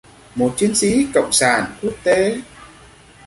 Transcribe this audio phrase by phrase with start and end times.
[0.35, 2.41] một chiến sĩ cộng sản quốc tế